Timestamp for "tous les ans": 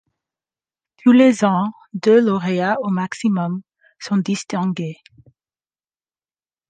0.97-1.71